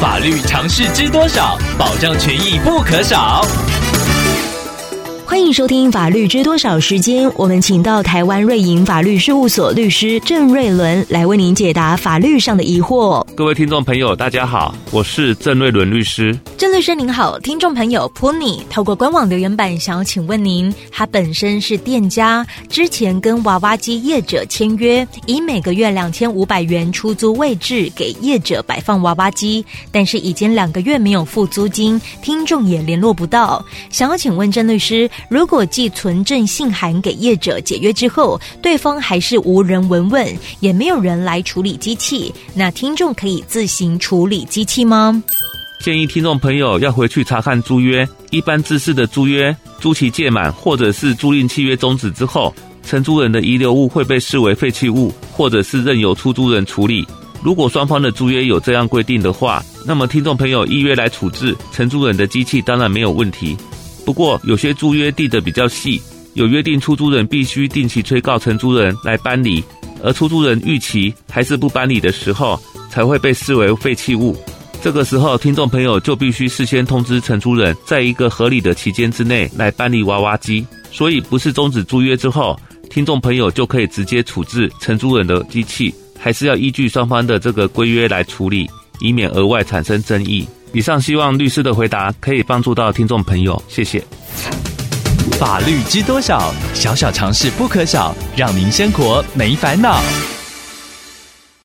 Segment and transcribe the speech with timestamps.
[0.00, 1.58] 法律常识知多少？
[1.76, 3.44] 保障权益不可少。
[5.28, 13.22] 欢迎收听《法律知多少》时间，我们请到台湾瑞银法律事务所律师郑瑞伦来为您解答法律上的疑惑。
[13.36, 16.34] 各位听众朋友，大家好，我是郑瑞伦律师。
[16.56, 35.08] 郑律师您好，听众朋友 Pony 透过官网留言板想要请问您，他本身是店家，之前跟娃娃机业者签约，以每个月两千五百元出租位置给业者摆放娃娃机，但是已经两个月没有付租金，听众也联络不到，想要请问郑律师。
[35.28, 40.26] 如果寄存证信函给业者解约之后，对方还是无人闻问，
[40.60, 45.22] 也没有人来处理机器，那听众可以自行处理机器吗？
[45.80, 57.06] 建议听众朋友要回去查看租约，一般自式的租约，租期届满或者是租赁契约终止之后，承租人的遗留物会被视为废弃物，或者是任由出租人处理。
[57.40, 63.56] 如果双方的租约有这样规定的话，那么听众朋友依约来处置承租人的机器，当然没有问题。
[64.08, 66.00] 不过，有些租约定得比较细，
[66.32, 69.62] 有约定出租人必须定期催告承租人来搬离，
[70.02, 74.34] 而出租人逾期还是不搬离的时候，才会被视为废弃物。
[74.80, 80.66] 这个时候，听众朋友就必须事先通知承租人，在一个合理的期间之内来搬离娃娃机。
[80.90, 88.70] 所以，不是终止租约之后，听众朋友就可以直接处置承租人的机器，还是要依据双方的这个规约来处理，
[89.00, 90.48] 以免额外产生争议。
[90.72, 94.04] 以上希望律师的回答可以帮助到听众朋友，谢谢。
[95.38, 96.52] 法律知多少？
[96.74, 100.00] 小小常识不可少，让您生活没烦恼。